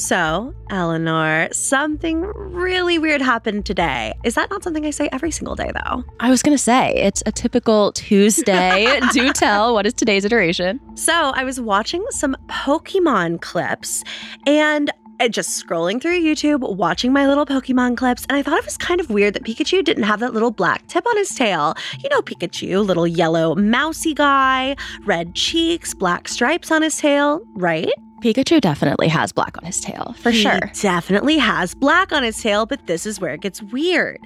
[0.00, 4.14] So, Eleanor, something really weird happened today.
[4.24, 6.04] Is that not something I say every single day, though?
[6.20, 8.98] I was going to say, it's a typical Tuesday.
[9.12, 10.80] Do tell, what is today's iteration?
[10.96, 14.02] So, I was watching some Pokemon clips
[14.46, 14.90] and
[15.20, 18.78] uh, just scrolling through YouTube, watching my little Pokemon clips, and I thought it was
[18.78, 21.74] kind of weird that Pikachu didn't have that little black tip on his tail.
[22.02, 27.92] You know, Pikachu, little yellow mousy guy, red cheeks, black stripes on his tail, right?
[28.20, 30.60] Pikachu definitely has black on his tail, for he sure.
[30.74, 34.20] Definitely has black on his tail, but this is where it gets weird.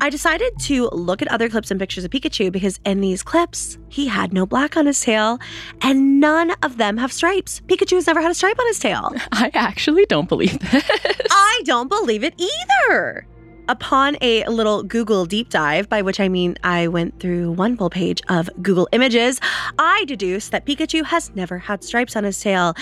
[0.00, 3.76] I decided to look at other clips and pictures of Pikachu because in these clips,
[3.88, 5.38] he had no black on his tail,
[5.82, 7.60] and none of them have stripes.
[7.66, 9.12] Pikachu has never had a stripe on his tail.
[9.32, 10.84] I actually don't believe this.
[11.30, 13.26] I don't believe it either.
[13.68, 17.88] Upon a little Google deep dive, by which I mean I went through one full
[17.88, 19.40] page of Google images,
[19.78, 22.74] I deduced that Pikachu has never had stripes on his tail.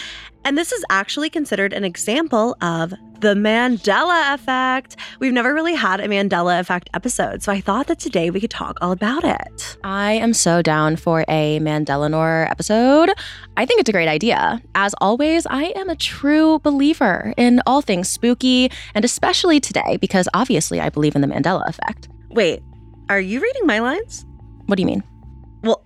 [0.48, 4.96] And this is actually considered an example of the Mandela effect.
[5.20, 8.50] We've never really had a Mandela effect episode, so I thought that today we could
[8.50, 9.76] talk all about it.
[9.84, 13.10] I am so down for a Mandelanor episode.
[13.58, 14.62] I think it's a great idea.
[14.74, 20.30] As always, I am a true believer in all things spooky, and especially today, because
[20.32, 22.08] obviously I believe in the Mandela effect.
[22.30, 22.62] Wait,
[23.10, 24.24] are you reading my lines?
[24.64, 25.02] What do you mean?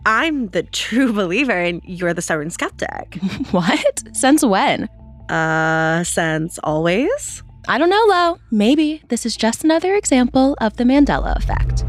[0.05, 3.14] I'm the true believer and you're the stubborn skeptic.
[3.50, 4.03] what?
[4.12, 4.89] Since when?
[5.28, 7.42] Uh, since always?
[7.69, 8.39] I don't know, Lo.
[8.50, 11.84] Maybe this is just another example of the Mandela effect.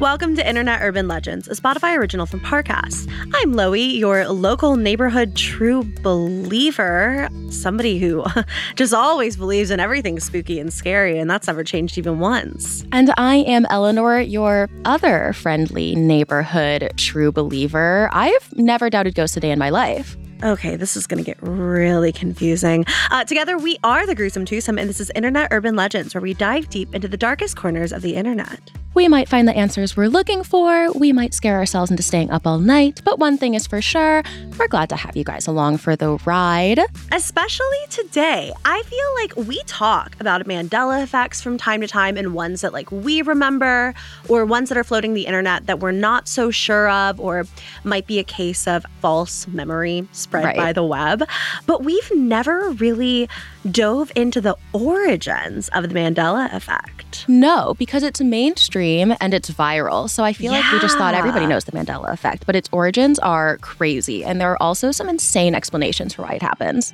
[0.00, 3.08] Welcome to Internet Urban Legends, a Spotify original from Parcast.
[3.32, 8.24] I'm Loey, your local neighborhood true believer, somebody who
[8.74, 12.84] just always believes in everything spooky and scary, and that's never changed even once.
[12.90, 18.10] And I am Eleanor, your other friendly neighborhood true believer.
[18.12, 20.16] I've never doubted ghosts a day in my life.
[20.44, 22.84] Okay, this is going to get really confusing.
[23.10, 26.34] Uh, together, we are the Gruesome Twosome, and this is Internet Urban Legends, where we
[26.34, 28.70] dive deep into the darkest corners of the internet.
[28.94, 32.46] We might find the answers we're looking for, we might scare ourselves into staying up
[32.46, 34.22] all night, but one thing is for sure
[34.56, 36.78] we're glad to have you guys along for the ride.
[37.10, 38.52] Especially today.
[38.64, 42.72] I feel like we talk about Mandela effects from time to time and ones that
[42.72, 43.94] like we remember
[44.28, 47.46] or ones that are floating the internet that we're not so sure of or
[47.82, 50.06] might be a case of false memory
[50.40, 50.56] spread Right.
[50.56, 51.24] by the web.
[51.66, 53.28] But we've never really
[53.70, 57.24] dove into the origins of the Mandela effect.
[57.28, 60.10] No, because it's mainstream and it's viral.
[60.10, 63.18] So I feel like we just thought everybody knows the Mandela effect, but its origins
[63.20, 64.24] are crazy.
[64.24, 66.92] And there are also some insane explanations for why it happens.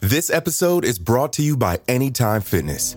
[0.00, 2.96] This episode is brought to you by Anytime Fitness.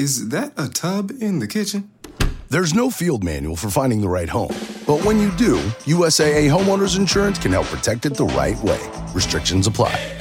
[0.00, 1.90] Is that a tub in the kitchen?
[2.48, 4.48] There's no field manual for finding the right home.
[4.86, 8.80] But when you do, USAA Homeowners Insurance can help protect it the right way.
[9.12, 10.19] Restrictions apply.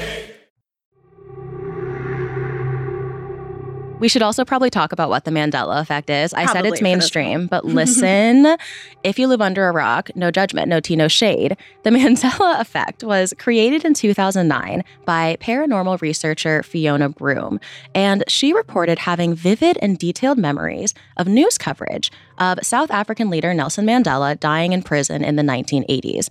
[3.99, 6.33] We should also probably talk about what the Mandela effect is.
[6.33, 8.55] I said it's mainstream, but listen,
[9.03, 11.57] if you live under a rock, no judgment, no tea, no shade.
[11.83, 17.59] The Mandela effect was created in 2009 by paranormal researcher Fiona Broome,
[17.93, 23.53] and she reported having vivid and detailed memories of news coverage of South African leader
[23.53, 26.29] Nelson Mandela dying in prison in the 1980s.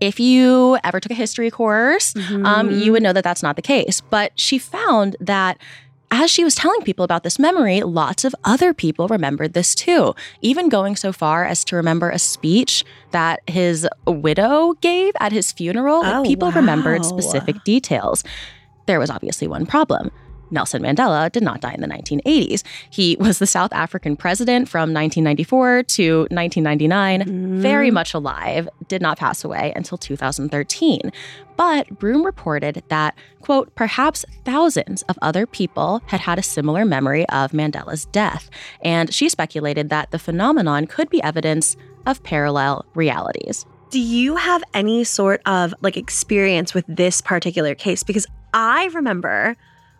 [0.00, 2.14] If you ever took a history course,
[2.44, 4.00] um, you would know that that's not the case.
[4.00, 5.58] But she found that
[6.10, 10.14] as she was telling people about this memory, lots of other people remembered this too,
[10.42, 15.52] even going so far as to remember a speech that his widow gave at his
[15.52, 16.00] funeral.
[16.00, 18.24] Like, Oh, people remembered specific details.
[18.86, 20.10] There was obviously one problem.
[20.50, 22.62] Nelson Mandela did not die in the 1980s.
[22.90, 27.60] He was the South African president from 1994 to 1999, mm-hmm.
[27.60, 31.12] very much alive, did not pass away until 2013.
[31.56, 37.28] But Broome reported that, quote, perhaps thousands of other people had had a similar memory
[37.28, 38.48] of Mandela's death.
[38.80, 41.76] And she speculated that the phenomenon could be evidence
[42.06, 43.66] of parallel realities.
[43.90, 48.02] Do you have any sort of like experience with this particular case?
[48.02, 49.56] Because I remember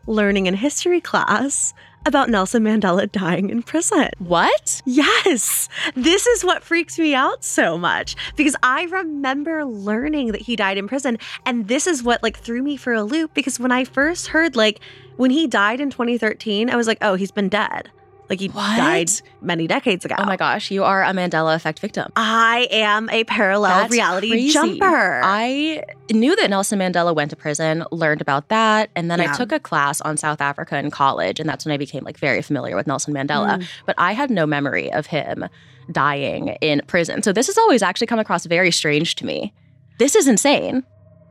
[0.06, 1.74] learning in history class
[2.06, 4.08] about Nelson Mandela dying in prison.
[4.18, 4.80] What?
[4.86, 10.56] Yes, this is what freaks me out so much because I remember learning that he
[10.56, 11.18] died in prison.
[11.44, 14.56] And this is what like threw me for a loop because when I first heard,
[14.56, 14.80] like,
[15.16, 17.90] when he died in 2013, I was like, oh, he's been dead.
[18.30, 18.76] Like he What?
[18.76, 19.10] died
[19.42, 20.14] many decades ago.
[20.16, 22.12] Oh my gosh, you are a Mandela effect victim.
[22.14, 24.52] I am a parallel That's reality crazy.
[24.52, 25.20] jumper.
[25.24, 25.82] I
[26.12, 29.32] knew that Nelson Mandela went to prison, learned about that, and then Yeah.
[29.32, 32.18] I took a class on South Africa in college, and that's when I became like
[32.18, 33.58] very familiar with Nelson Mandela.
[33.58, 33.66] Mm.
[33.84, 35.48] But I had no memory of him
[35.90, 37.24] dying in prison.
[37.24, 39.52] So this has always actually come across very strange to me.
[39.98, 40.84] This is insane.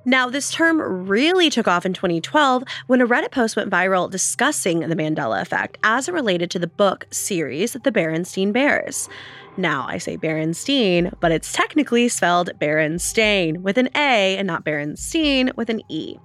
[0.05, 4.79] Now, this term really took off in 2012 when a Reddit post went viral discussing
[4.79, 9.09] the Mandela effect as it related to the book series The Berenstein Bears.
[9.59, 15.53] Now, I say Berenstein, but it's technically spelled Berenstain with an A and not Berenstein
[15.57, 16.17] with an E.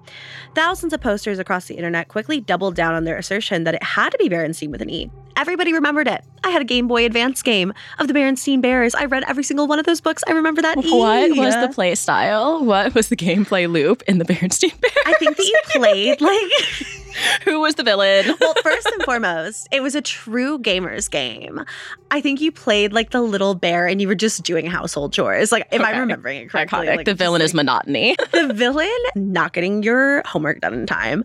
[0.54, 4.10] Thousands of posters across the internet quickly doubled down on their assertion that it had
[4.10, 5.10] to be Berenstein with an E.
[5.36, 6.22] Everybody remembered it.
[6.44, 8.94] I had a Game Boy Advance game of the Berenstein Bears.
[8.94, 10.22] I read every single one of those books.
[10.28, 10.90] I remember that E.
[10.92, 12.64] What was the play style?
[12.64, 14.94] What was the gameplay loop in the Bernstein Bears?
[15.06, 16.52] I think that you played like
[17.44, 18.34] Who was the villain?
[18.40, 21.64] well, first and foremost, it was a true gamers game.
[22.10, 25.52] I think you played like the little bear and you were just doing household chores.
[25.52, 28.16] Like, if I'm remembering it correctly, like, the just, villain is like, monotony.
[28.32, 31.24] the villain not getting your homework done in time.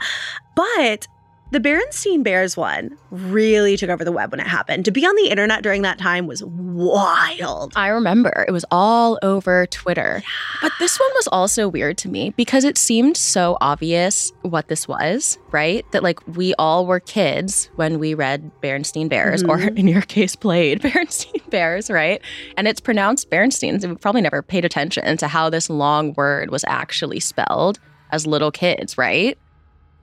[0.55, 1.07] But
[1.51, 4.85] the Berenstein Bears one really took over the web when it happened.
[4.85, 7.73] To be on the internet during that time was wild.
[7.75, 10.21] I remember it was all over Twitter.
[10.61, 14.87] But this one was also weird to me because it seemed so obvious what this
[14.87, 15.85] was, right?
[15.91, 19.77] That like we all were kids when we read Berenstein Bears, or Mhm.
[19.79, 22.21] in your case, played Berenstein Bears, right?
[22.57, 23.83] And it's pronounced Berenstein.
[23.87, 27.79] We probably never paid attention to how this long word was actually spelled
[28.11, 29.37] as little kids, right?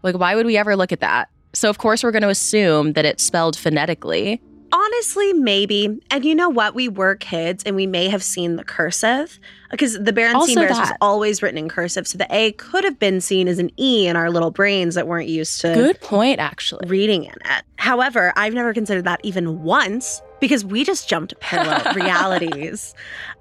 [0.02, 1.28] Like, why would we ever look at that?
[1.56, 4.43] So, of course, we're going to assume that it's spelled phonetically.
[4.73, 5.99] Honestly, maybe.
[6.11, 6.75] And you know what?
[6.75, 9.38] We were kids and we may have seen the cursive
[9.70, 12.06] because the Berenstein Bears was always written in cursive.
[12.06, 15.06] So the A could have been seen as an E in our little brains that
[15.06, 16.87] weren't used to Good point, actually.
[16.88, 17.64] reading in it.
[17.76, 22.94] However, I've never considered that even once because we just jumped parallel realities.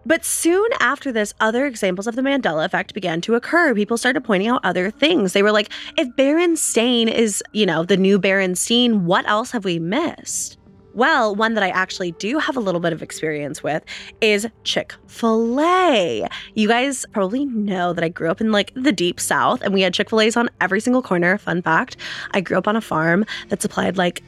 [0.06, 3.74] But soon after this, other examples of the Mandela effect began to occur.
[3.74, 5.34] People started pointing out other things.
[5.34, 9.80] They were like, if Berenstain is, you know, the new Berenstein, what else have we
[9.80, 10.58] missed?
[10.96, 13.84] Well, one that I actually do have a little bit of experience with
[14.22, 16.26] is Chick fil A.
[16.54, 19.82] You guys probably know that I grew up in like the deep south and we
[19.82, 21.38] had Chick fil A's on every single corner.
[21.38, 21.98] Fun fact
[22.32, 24.24] I grew up on a farm that supplied like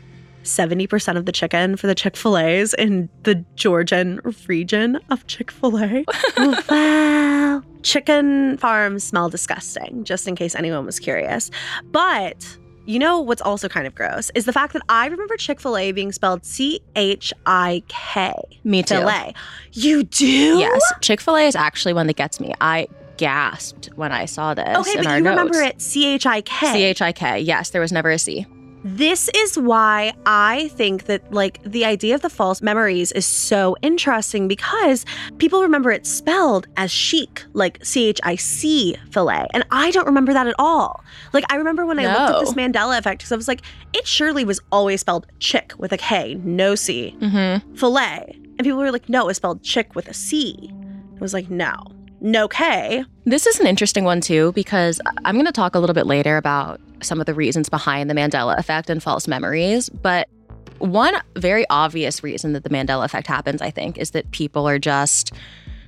[0.47, 5.51] 70% of the chicken for the Chick fil A's in the Georgian region of Chick
[5.51, 6.05] fil A.
[6.69, 7.63] wow.
[7.83, 11.51] Chicken farms smell disgusting, just in case anyone was curious.
[11.91, 15.59] But you know what's also kind of gross is the fact that I remember Chick
[15.59, 18.33] fil A being spelled C H I K.
[18.63, 19.05] Me too.
[19.73, 20.59] You do?
[20.59, 22.53] Yes, Chick fil A is actually one that gets me.
[22.61, 24.77] I gasped when I saw this.
[24.77, 25.37] Okay, but you notes.
[25.37, 26.71] remember it C H I K.
[26.71, 27.39] C H I K.
[27.39, 28.45] Yes, there was never a C.
[28.95, 33.75] This is why I think that like the idea of the false memories is so
[33.81, 35.05] interesting because
[35.39, 39.45] people remember it spelled as chic, like C H I C filet.
[39.53, 41.03] And I don't remember that at all.
[41.33, 44.07] Like I remember when I looked at this Mandela effect because I was like, it
[44.07, 47.13] surely was always spelled chick with a K, no C.
[47.19, 47.75] Mm-hmm.
[47.75, 48.39] Filet.
[48.57, 50.71] And people were like, no, it's spelled chick with a C.
[50.71, 51.75] I was like, no.
[52.21, 53.03] No K.
[53.25, 56.37] This is an interesting one too because I'm going to talk a little bit later
[56.37, 59.89] about some of the reasons behind the Mandela effect and false memories.
[59.89, 60.27] But
[60.79, 64.79] one very obvious reason that the Mandela effect happens, I think, is that people are
[64.79, 65.31] just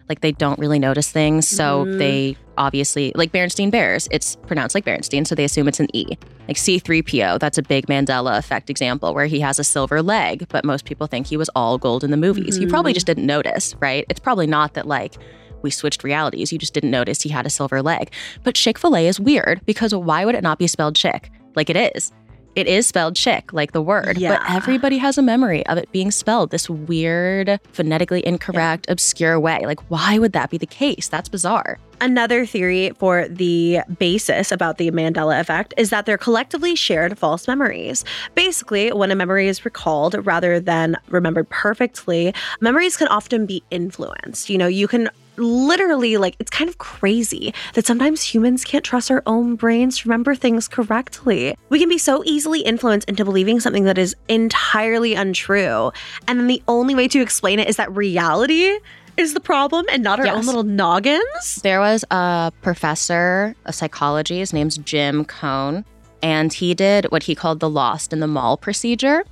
[0.08, 1.48] like they don't really notice things.
[1.48, 2.00] So Mhm.
[2.00, 6.08] they obviously, like Berenstein Bears, it's pronounced like Berenstein, so they assume it's an E.
[6.48, 10.66] Like C3PO, that's a big Mandela effect example where he has a silver leg, but
[10.66, 12.58] most people think he was all gold in the movies.
[12.58, 12.96] You probably Mhm.
[12.96, 14.04] just didn't notice, right?
[14.10, 15.14] It's probably not that like
[15.62, 16.52] we switched realities.
[16.52, 18.12] You just didn't notice he had a silver leg.
[18.44, 21.32] But Chick fil A is weird because why would it not be spelled chick?
[21.56, 22.12] Like it is.
[22.56, 24.18] It is spelled chick, like the word.
[24.18, 24.38] Yeah.
[24.38, 29.62] But everybody has a memory of it being spelled this weird, phonetically incorrect, obscure way.
[29.66, 31.08] Like, why would that be the case?
[31.08, 31.78] That's bizarre.
[32.02, 37.48] Another theory for the basis about the Mandela effect is that they're collectively shared false
[37.48, 38.04] memories.
[38.36, 44.50] Basically, when a memory is recalled rather than remembered perfectly, memories can often be influenced.
[44.50, 49.10] You know, you can literally like it's kind of crazy that sometimes humans can't trust
[49.10, 51.56] our own brains to remember things correctly.
[51.70, 55.92] We can be so easily influenced into believing something that is entirely untrue.
[56.28, 58.78] And then the only way to explain it is that reality
[59.18, 61.62] is the problem and not our own little noggins?
[61.62, 65.84] There was a professor of psychology, his name's Jim Coan,
[66.24, 69.26] and he did what he called the lost in the mall procedure,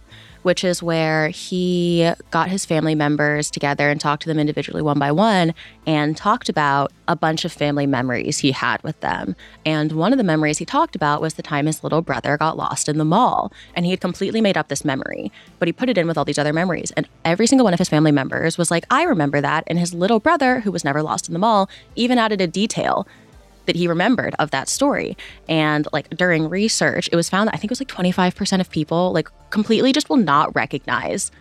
[0.44, 5.00] which is where he got his family members together and talked to them individually one
[5.00, 5.53] by one
[5.86, 9.36] and talked about a bunch of family memories he had with them.
[9.65, 12.58] And one of the memories he talked about was the time his little brother got
[12.58, 13.51] lost in the mall.
[13.75, 16.25] And he had completely made up this memory, but he put it in with all
[16.25, 16.91] these other memories.
[16.91, 19.63] And every single one of his family members was like, I remember that.
[19.67, 23.08] And his little brother, who was never lost in the mall, even added a detail
[23.67, 25.15] that he remembered of that story.
[25.47, 28.69] And like during research, it was found that I think it was like 25% of
[28.69, 31.31] people like completely just will not recognize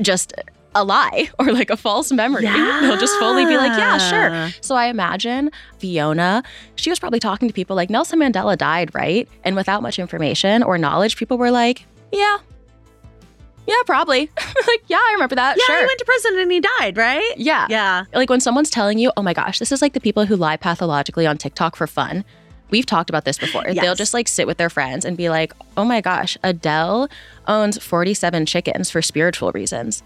[0.00, 0.32] just
[0.74, 2.44] a lie or like a false memory.
[2.46, 4.48] They'll just fully be like, yeah, Yeah.
[4.48, 4.54] sure.
[4.62, 6.42] So I imagine Fiona,
[6.76, 9.28] she was probably talking to people like Nelson Mandela died, right?
[9.44, 12.38] And without much information or knowledge, people were like, yeah.
[13.66, 14.20] Yeah, probably.
[14.38, 15.56] like, yeah, I remember that.
[15.56, 15.80] Yeah, sure.
[15.80, 17.34] he went to prison and he died, right?
[17.36, 17.66] yeah.
[17.70, 18.04] Yeah.
[18.12, 20.56] Like when someone's telling you, oh my gosh, this is like the people who lie
[20.56, 22.24] pathologically on TikTok for fun.
[22.70, 23.64] We've talked about this before.
[23.64, 27.08] They'll just like sit with their friends and be like, oh my gosh, Adele
[27.46, 30.02] owns 47 chickens for spiritual reasons.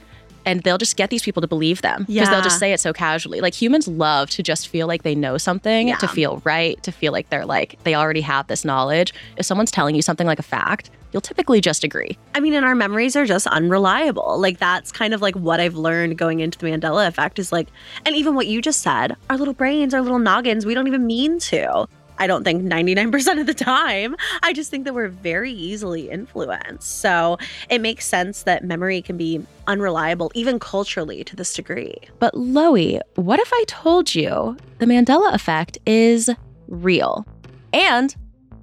[0.47, 2.93] And they'll just get these people to believe them because they'll just say it so
[2.93, 3.41] casually.
[3.41, 7.12] Like humans love to just feel like they know something, to feel right, to feel
[7.12, 9.12] like they're like, they already have this knowledge.
[9.37, 12.17] If someone's telling you something like a fact, you'll typically just agree.
[12.35, 14.38] I mean, and our memories are just unreliable.
[14.38, 17.69] Like that's kind of like what I've learned going into the Mandela effect is like,
[18.05, 21.07] and even what you just said, our little brains, our little noggins, we don't even
[21.07, 21.88] mean to.
[22.18, 24.16] I don't think 99% of the time.
[24.42, 27.00] I just think that we're very easily influenced.
[27.00, 31.96] So it makes sense that memory can be unreliable, even culturally to this degree.
[32.18, 36.30] But Loey, what if I told you the Mandela effect is
[36.68, 37.26] real?
[37.73, 38.14] And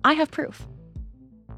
[0.03, 0.67] I have proof.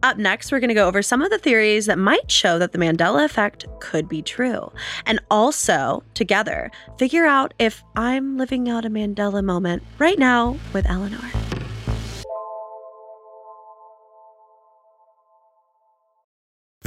[0.03, 2.73] Up next, we're going to go over some of the theories that might show that
[2.73, 4.71] the Mandela effect could be true.
[5.07, 10.87] And also, together, figure out if I'm living out a Mandela moment right now with
[10.87, 11.44] Eleanor.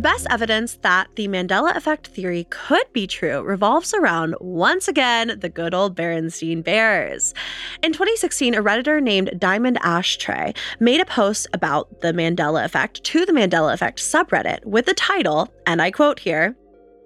[0.00, 5.36] The best evidence that the Mandela effect theory could be true revolves around, once again,
[5.38, 7.34] the good old Berenstein Bears.
[7.82, 13.26] In 2016, a Redditor named Diamond Ashtray made a post about the Mandela effect to
[13.26, 16.56] the Mandela effect subreddit with the title, and I quote here,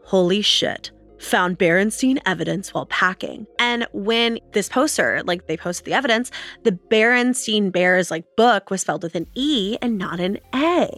[0.04, 0.92] Holy shit.
[1.24, 3.46] Found Berenstein evidence while packing.
[3.58, 6.30] And when this poster, like they posted the evidence,
[6.64, 10.90] the Berenstein Bears like book was spelled with an E and not an A.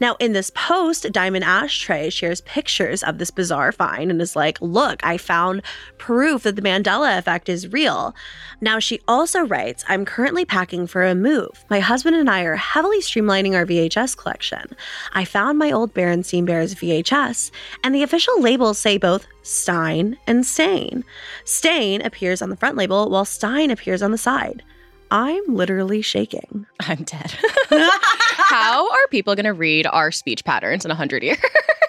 [0.00, 4.60] Now, in this post, Diamond Ashtray shares pictures of this bizarre find and is like,
[4.60, 5.62] look, I found
[5.96, 8.16] proof that the Mandela effect is real.
[8.60, 11.64] Now, she also writes, I'm currently packing for a move.
[11.70, 14.74] My husband and I are heavily streamlining our VHS collection.
[15.12, 17.52] I found my old Berenstein Bears VHS,
[17.84, 21.04] and the official labels say both Stein and Stain.
[21.44, 24.62] Stain appears on the front label, while Stein appears on the side.
[25.10, 26.66] I'm literally shaking.
[26.80, 27.32] I'm dead.
[27.70, 31.38] How are people going to read our speech patterns in 100 years?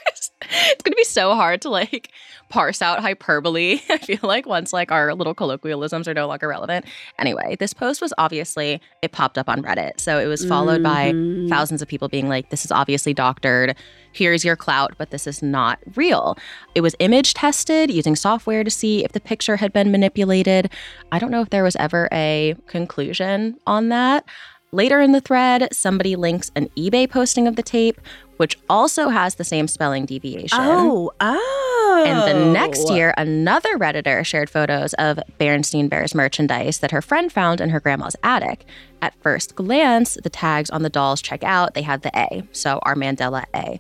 [0.50, 2.12] it's going to be so hard to like
[2.50, 3.79] parse out hyperbole.
[3.89, 6.86] I feel like once like our little colloquialisms are no longer relevant.
[7.20, 10.00] Anyway, this post was obviously it popped up on Reddit.
[10.00, 11.50] So it was followed by Mhm.
[11.50, 13.75] thousands of people being like this is obviously doctored.
[14.12, 16.36] Here's your clout, but this is not real.
[16.74, 20.72] It was image tested using software to see if the picture had been manipulated.
[21.12, 24.25] I don't know if there was ever a conclusion on that.
[24.71, 27.99] Later in the thread, somebody links an eBay posting of the tape,
[28.38, 30.59] which also has the same spelling deviation.
[30.61, 32.03] Oh, oh.
[32.05, 37.31] And the next year, another Redditor shared photos of Berenstein Bears merchandise that her friend
[37.31, 38.63] found in her grandma's attic.
[39.01, 41.73] At first glance, the tags on the dolls check out.
[41.73, 43.79] They had the A, so our Mandela A.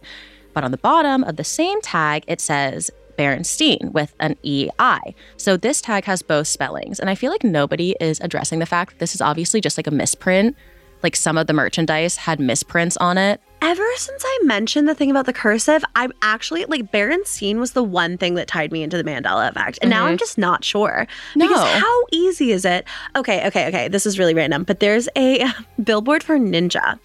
[0.55, 5.13] But on the bottom of the same tag, it says Berenstein with an EI.
[5.37, 6.99] So this tag has both spellings.
[6.99, 9.87] And I feel like nobody is addressing the fact that this is obviously just like
[9.87, 10.57] a misprint.
[11.03, 15.11] Like some of the merchandise had misprints on it ever since I mentioned the thing
[15.11, 18.97] about the cursive, I'm actually like Berenstein was the one thing that tied me into
[18.97, 19.79] the Mandela effect.
[19.81, 21.07] And now I'm just not sure.
[21.33, 21.65] Because No.
[21.79, 22.85] how easy is it?
[23.15, 23.87] Okay, okay, okay.
[23.87, 25.45] This is really random, but there's a
[25.83, 26.99] billboard for Ninja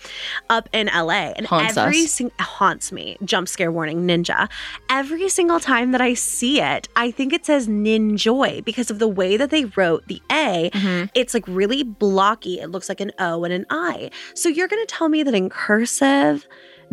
[0.49, 1.33] up in LA.
[1.37, 2.11] And Haunts every us.
[2.13, 3.17] sing- haunts me.
[3.25, 4.49] Jump scare warning, Ninja.
[4.89, 9.09] Every single time that I see it, I think it says Ninjoy because of the
[9.09, 10.71] way that they wrote the A.
[10.73, 11.07] Mm-hmm.
[11.15, 12.61] It's like really blocky.
[12.61, 14.11] It looks like an O and an I.
[14.35, 16.44] So you're going to tell me that in cursive,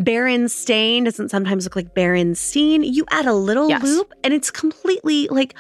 [0.04, 2.82] Berenstain doesn't sometimes look like Berenstein.
[2.84, 3.84] You add a little Yes.
[3.84, 5.56] loop and it's completely like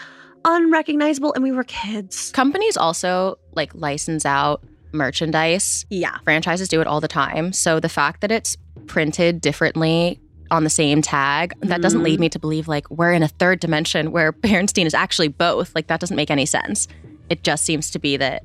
[0.45, 1.33] unrecognizable.
[1.33, 2.31] And we were kids.
[2.31, 5.85] Companies also like license out merchandise.
[5.89, 6.17] Yeah.
[6.23, 7.53] Franchises do it all the time.
[7.53, 8.57] So the fact that it's
[8.87, 10.19] printed differently
[10.49, 12.21] on the same tag, that doesn't lead mm-hmm.
[12.21, 15.73] me to believe like we're in a third dimension where Berenstein is actually both.
[15.75, 16.87] Like that doesn't make any sense.
[17.29, 18.43] It just seems to be that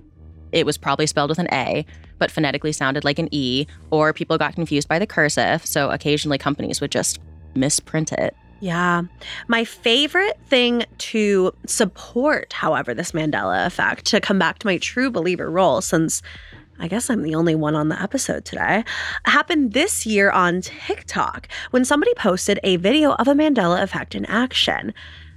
[0.57, 1.85] it was probably spelled with an A,
[2.19, 5.65] but phonetically sounded like an E, or people got confused by the cursive.
[5.67, 7.21] So occasionally companies would just
[7.55, 8.35] misprint it.
[8.61, 9.03] Yeah.
[9.49, 15.11] My favorite thing to support, however, this Mandela effect, to come back to my true
[15.11, 16.23] believer role, since
[16.79, 18.83] I guess I'm the only one on the episode today,
[19.27, 24.25] happened this year on TikTok when somebody posted a video of a Mandela effect in
[24.25, 24.95] action.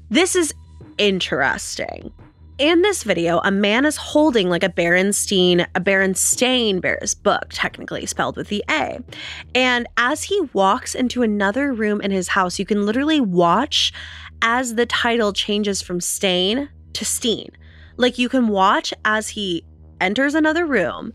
[0.10, 0.54] This is
[0.98, 2.14] interesting.
[2.60, 8.06] In this video, a man is holding like a Berenstein, a Berenstain Bears book, technically
[8.06, 9.00] spelled with the A.
[9.56, 13.94] And as he walks into another room in his house, you can literally watch
[14.42, 17.50] as the title changes from Stain to Steen.
[17.96, 19.64] Like you can watch as he
[20.02, 21.14] enters another room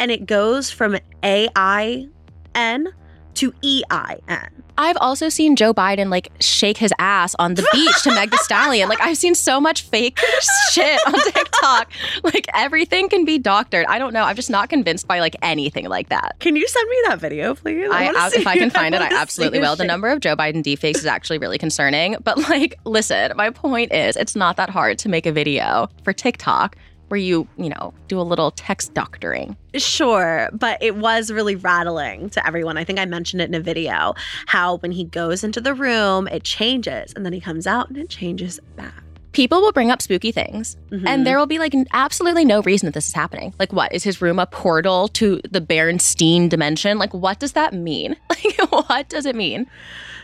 [0.00, 2.08] and it goes from A I
[2.54, 2.88] N
[3.36, 4.62] to E I N.
[4.78, 8.38] I've also seen Joe Biden like shake his ass on the beach to Meg the
[8.38, 8.88] Stallion.
[8.88, 10.18] Like I've seen so much fake
[10.72, 11.90] shit on TikTok.
[12.22, 13.86] Like everything can be doctored.
[13.86, 14.22] I don't know.
[14.22, 16.36] I'm just not convinced by like anything like that.
[16.40, 17.88] Can you send me that video, please?
[17.90, 19.76] I, see if I can find it, I absolutely will.
[19.76, 19.88] The shit.
[19.88, 22.16] number of Joe Biden deepfakes is actually really concerning.
[22.22, 26.12] But like, listen, my point is, it's not that hard to make a video for
[26.12, 26.76] TikTok
[27.08, 29.56] where you, you know, do a little text doctoring.
[29.76, 32.76] Sure, but it was really rattling to everyone.
[32.76, 34.14] I think I mentioned it in a video
[34.46, 37.96] how when he goes into the room, it changes and then he comes out and
[37.98, 39.02] it changes back.
[39.32, 41.02] People will bring up spooky things, Mhm.
[41.06, 43.52] and there will be like absolutely no reason that this is happening.
[43.58, 46.98] Like, what is his room a portal to the Berenstein dimension?
[46.98, 48.16] Like, what does that mean?
[48.30, 49.66] Like, what does it mean?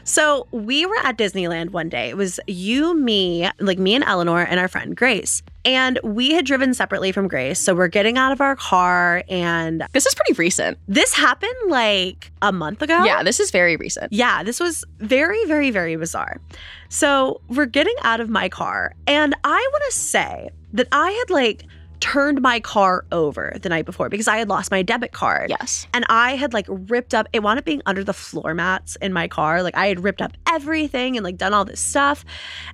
[0.05, 2.09] So we were at Disneyland one day.
[2.09, 5.43] It was you, me, like me and Eleanor, and our friend Grace.
[5.65, 7.61] And we had driven separately from Grace.
[7.61, 10.79] So we're getting out of our car, and This is pretty recent.
[10.89, 13.05] this happened like a month ago.
[13.05, 14.13] Yeah, this is very recent.
[14.13, 16.41] Yeah, this was very, very, very bizarre.
[16.89, 21.31] So we're getting out of my car, and I want to say that I had
[21.31, 21.65] like
[22.03, 25.51] turned my car over the night before because I had lost my debit card.
[25.51, 25.87] Yes.
[25.95, 29.13] And I had like ripped up, it wound up being under the floor mats in
[29.13, 29.63] my car.
[29.63, 32.25] Like I had ripped up everything and like done all this stuff.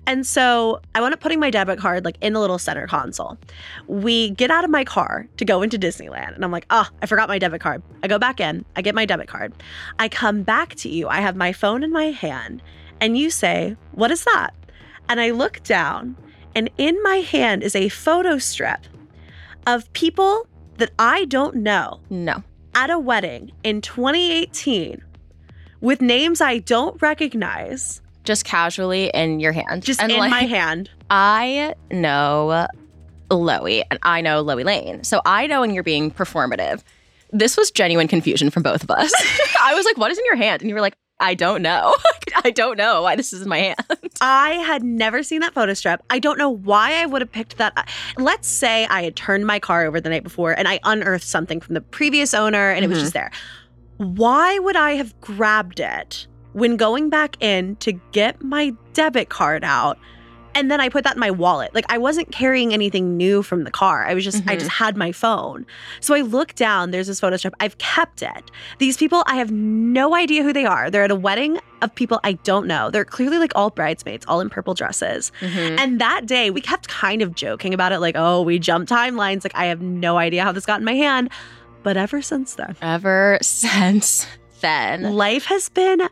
[0.06, 3.36] And so I wound up putting my debit card like in the little center console.
[3.86, 6.34] We get out of my car to go into Disneyland.
[6.34, 7.82] And I'm like, oh, I forgot my debit card.
[8.02, 9.52] I go back in, I get my debit card.
[9.98, 11.06] I come back to you.
[11.06, 12.62] I have my phone in my hand.
[12.98, 14.54] And you say, what is that?
[15.10, 16.16] And I look down,
[16.54, 18.80] and in my hand is a photo strip
[19.66, 20.46] of people
[20.78, 22.42] that I don't know No.
[22.74, 25.02] at a wedding in 2018
[25.80, 29.82] with names I don't recognize Just casually in your hand.
[29.82, 30.90] just And, in like, my hand.
[31.10, 32.66] I know
[33.30, 35.04] Loey and I know Loey Lane.
[35.04, 36.82] So I know when you're being performative.
[37.30, 39.12] This was genuine confusion from both of us.
[39.62, 40.62] I was like, what is in your hand?
[40.62, 41.94] And you were like, I don't know.
[42.44, 43.76] I don't know why this is in my hand.
[44.20, 46.00] I had never seen that photo strip.
[46.10, 47.88] I don't know why I would have picked that.
[48.16, 51.60] Let's say I had turned my car over the night before and I unearthed something
[51.60, 53.02] from the previous owner and it was Mhm.
[53.02, 53.30] just there.
[53.96, 59.64] Why would I have grabbed it when going back in to get my debit card
[59.64, 59.98] out?
[60.54, 61.74] And then I put that in my wallet.
[61.74, 64.04] Like I wasn't carrying anything new from the car.
[64.06, 64.58] I was just, I Mhm.
[64.60, 65.66] just had my phone.
[66.00, 67.54] So I look down, there's this photo strip.
[67.60, 68.50] I've kept it.
[68.78, 70.90] These people, I have no idea who they are.
[70.90, 72.90] They're at a wedding of people I don't know.
[72.90, 75.30] They're clearly like all bridesmaids, all in purple dresses.
[75.40, 75.76] Mm-hmm.
[75.78, 79.44] And that day, we kept kind of joking about it, like, oh, we jumped timelines.
[79.44, 81.30] Like, I have no idea how this got in my hand.
[81.84, 84.26] But ever since then, Ever since
[84.60, 86.08] then, life has been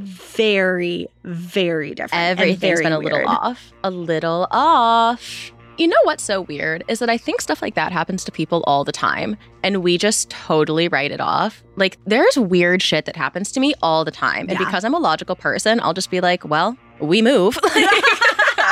[0.00, 2.14] very, very different.
[2.38, 3.72] everything's very been a little off.
[3.84, 5.52] A little off.
[5.78, 8.62] You know what's so weird is that I think stuff like that happens to people
[8.66, 11.62] all the time and we just totally write it off.
[11.76, 14.40] Like there's weird shit that happens to me all the time.
[14.50, 14.58] And Yeah.
[14.58, 17.58] because I'm a logical person, I'll just be like, well, we move.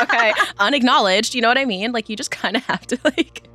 [0.02, 1.90] Okay, unacknowledged, you know what I mean?
[1.90, 3.47] Like you just kind of have to like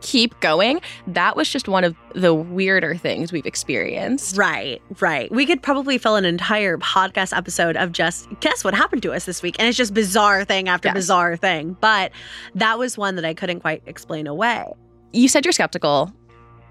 [0.00, 0.80] keep going.
[1.06, 4.36] That was just one of the weirder things we've experienced.
[4.36, 5.30] Right, right.
[5.30, 9.24] We could probably fill an entire podcast episode of just guess what happened to us
[9.26, 9.56] this week.
[9.58, 10.94] And it's just bizarre thing after Yes.
[10.94, 11.76] bizarre thing.
[11.80, 12.12] But
[12.54, 14.64] that was one that I couldn't quite explain away.
[15.12, 16.12] You said you're skeptical.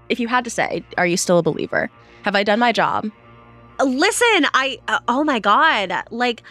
[0.08, 1.90] If you had to say, are you still a believer?
[2.24, 3.08] Have I done my job?
[3.82, 6.42] Listen, I, uh, oh my God, like,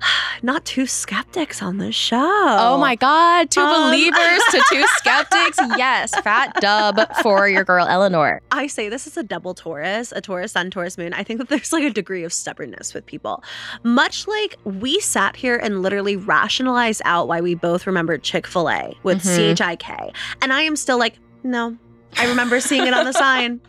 [0.42, 2.16] not two skeptics on the show.
[2.18, 5.58] Oh, my God, two Um, believers to two skeptics.
[5.76, 8.40] Yes, fat dub for your girl Eleanor.
[8.50, 11.12] I say this is a double Taurus, a Taurus sun, Taurus moon.
[11.12, 13.42] I think that there's like a degree of stubbornness with people.
[13.82, 18.68] Much like we sat here and literally rationalized out why we both remembered Chick fil
[18.70, 19.26] A with Mhm.
[19.36, 20.12] C H I K.
[20.42, 21.76] And I am still like, no,
[22.16, 23.60] I remember seeing it on the sign.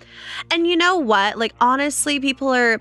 [0.49, 1.37] And you know what?
[1.37, 2.79] Like, honestly, people are.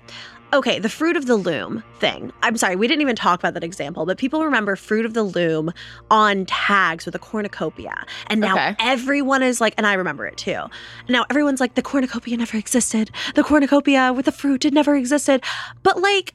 [0.53, 2.31] Okay, the fruit of the loom thing.
[2.43, 5.23] I'm sorry, we didn't even talk about that example, but people remember fruit of the
[5.23, 5.71] loom
[6.09, 8.05] on tags with a cornucopia.
[8.27, 8.75] And now Okay.
[8.79, 10.63] everyone is like, and I remember it too.
[11.07, 13.11] Now everyone's like, the cornucopia never existed.
[13.35, 15.41] The cornucopia with the fruit, it never existed.
[15.83, 16.33] But like,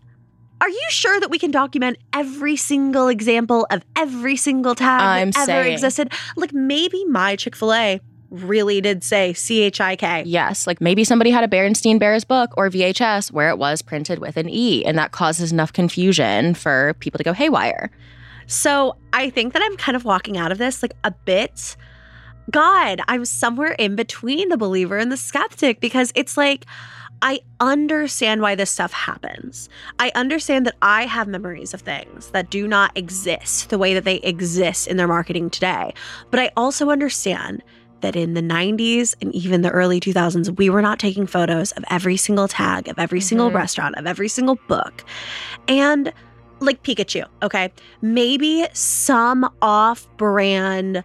[0.63, 5.31] are you sure that we can document every single example of every single tag I'm
[5.33, 5.73] that ever saying.
[5.75, 6.13] existed?
[6.37, 8.01] Like maybe my Chick fil A
[8.31, 10.23] really did say C H I K.
[10.27, 14.19] Yes, like maybe somebody had a Berenstein Bears book or VHS where it was printed
[14.19, 17.91] with an E, and that causes enough confusion for people to go haywire.
[18.47, 21.77] So I think that I'm kind of walking out of this like a bit.
[22.51, 26.65] God, I'm somewhere in between the believer and the skeptic because it's like,
[27.23, 29.69] I understand why this stuff happens.
[29.99, 34.05] I understand that I have memories of things that do not exist the way that
[34.05, 35.95] they exist in their marketing today.
[36.31, 37.63] But I also understand
[38.03, 41.85] that in the 90s and even the early 2000s, we were not taking photos of
[41.91, 43.55] every single tag, of every single Mhm.
[43.55, 45.05] restaurant, of every single book.
[45.69, 46.13] And
[46.61, 47.73] like Pikachu, okay?
[48.03, 51.03] Maybe some off brand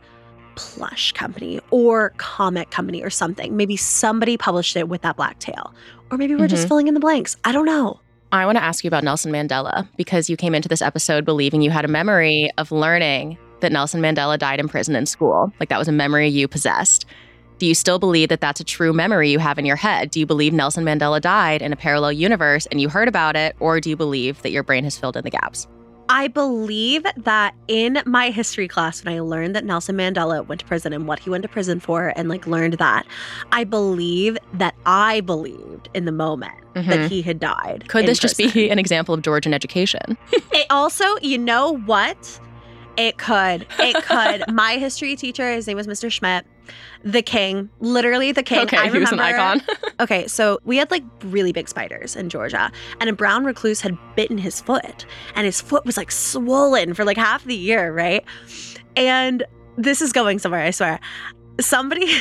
[0.56, 3.56] plush company or comic company or something.
[3.56, 5.74] Maybe somebody published it with that black tail.
[6.12, 6.68] Or maybe we're just Mhm.
[6.68, 7.38] filling in the blanks.
[7.46, 8.00] I don't know.
[8.34, 11.62] I want to ask you about Nelson Mandela because you came into this episode believing
[11.62, 15.52] you had a memory of learning that Nelson Mandela died in prison in school.
[15.60, 17.06] Like that was a memory you possessed.
[17.58, 20.10] Do you still believe that that's a true memory you have in your head?
[20.12, 23.56] Do you believe Nelson Mandela died in a parallel universe and you heard about it?
[23.60, 25.68] Or do you believe that your brain has filled in the gaps?
[26.10, 30.66] I believe that in my history class, when I learned that Nelson Mandela went to
[30.66, 33.06] prison and what he went to prison for, and like learned that,
[33.54, 36.88] I believe that I believed in the moment Mhm.
[36.88, 37.86] that he had died.
[37.88, 40.18] Could this just be an example of Georgian education?
[40.52, 42.40] It also, you know what?
[42.98, 43.66] It could.
[43.80, 44.44] It could.
[44.54, 46.12] My history teacher, his name was Mr.
[46.12, 46.46] Schmidt,
[47.04, 48.60] the king, literally the king.
[48.60, 49.62] okay, I he was an icon.
[50.00, 53.96] Okay, so we had like really big spiders in Georgia, and a brown recluse had
[54.16, 58.26] bitten his foot, and his foot was like swollen for like half the year, right?
[58.96, 59.44] And
[59.78, 61.00] this is going somewhere, I swear.
[61.62, 62.12] Somebody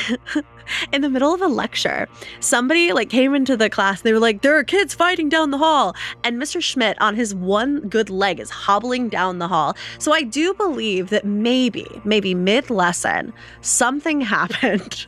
[0.93, 2.07] in the middle of a lecture,
[2.39, 4.01] somebody like came into the class.
[4.01, 6.61] They were like, "There are kids fighting down the hall," and Mr.
[6.61, 9.75] Schmidt on his one good leg is hobbling down the hall.
[9.99, 15.07] So I do believe that maybe, maybe mid lesson, something happened.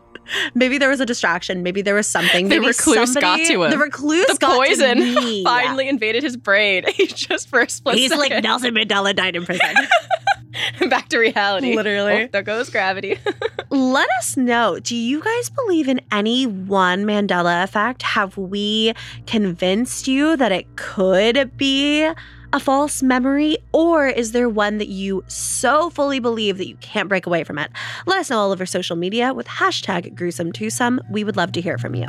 [0.55, 1.63] Maybe there was a distraction.
[1.63, 2.47] Maybe there was something.
[2.47, 3.71] The recluse somebody- got to him.
[3.71, 6.85] The recluse the poison finally invaded his brain.
[6.93, 8.31] He just for a split He's like.
[8.41, 9.75] Nelson Mandela died in prison.
[10.89, 11.75] back to reality.
[11.75, 12.23] Literally.
[12.23, 13.19] Oh, there goes gravity.
[13.69, 14.79] Let us know.
[14.79, 18.01] Do you guys believe in any one Mandela effect?
[18.03, 18.93] Have we
[19.25, 22.09] convinced you that it could be
[22.53, 23.57] a false memory?
[23.71, 27.57] Or is there one that you so fully believe that you can't break away from
[27.57, 27.71] it?
[28.05, 31.01] Let us know all over social media with hashtag gruesome twosome.
[31.09, 32.07] We would love to hear from you.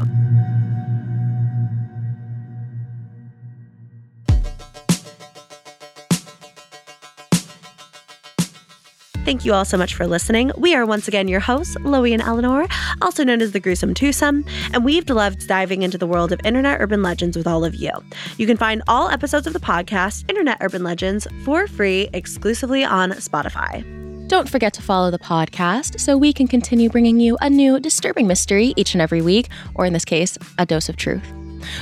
[9.24, 10.52] Thank you all so much for listening.
[10.58, 12.66] We are once again your hosts, Loey and Eleanor,
[13.00, 16.78] also known as the Gruesome Twosome, and we've loved diving into the world of internet
[16.78, 17.90] urban legends with all of you.
[18.36, 23.12] You can find all episodes of the podcast, Internet Urban Legends, for free exclusively on
[23.12, 23.82] Spotify.
[24.28, 28.26] Don't forget to follow the podcast so we can continue bringing you a new disturbing
[28.26, 31.32] mystery each and every week, or in this case, a dose of truth.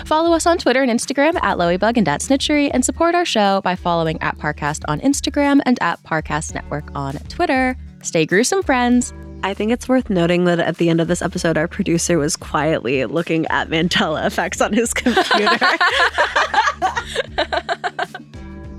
[0.06, 3.60] Follow us on Twitter and Instagram at Loeybug and at Snitchery, and support our show
[3.62, 7.76] by following at Parcast on Instagram and at Parcast Network on Twitter.
[8.02, 9.12] Stay gruesome, friends.
[9.44, 12.36] I think it's worth noting that at the end of this episode, our producer was
[12.36, 15.58] quietly looking at Mandela effects on his computer.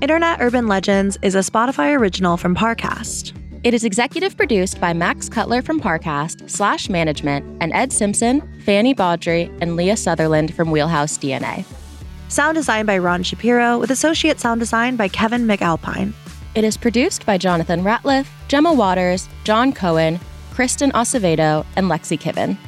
[0.00, 3.32] Internet Urban Legends is a Spotify original from Parcast.
[3.64, 8.92] It is executive produced by Max Cutler from Parcast, Slash Management, and Ed Simpson, Fanny
[8.92, 11.64] Baudry, and Leah Sutherland from Wheelhouse DNA.
[12.28, 16.12] Sound design by Ron Shapiro, with associate sound design by Kevin McAlpine.
[16.54, 20.20] It is produced by Jonathan Ratliff, Gemma Waters, John Cohen,
[20.52, 22.58] Kristen Acevedo, and Lexi Kiven.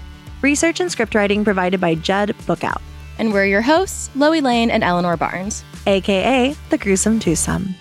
[0.40, 2.80] Research and script writing provided by Judd Bookout,
[3.18, 5.62] And we're your hosts, Loey Lane and Eleanor Barnes.
[5.86, 7.74] aka The Gruesome Twosome.